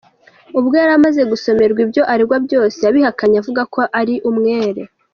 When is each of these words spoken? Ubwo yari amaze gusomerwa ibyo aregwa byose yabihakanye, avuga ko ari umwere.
Ubwo 0.59 0.73
yari 0.81 0.93
amaze 0.99 1.21
gusomerwa 1.31 1.79
ibyo 1.85 2.01
aregwa 2.13 2.37
byose 2.45 2.77
yabihakanye, 2.85 3.35
avuga 3.41 3.61
ko 3.73 3.79
ari 3.99 4.15
umwere. 4.29 4.81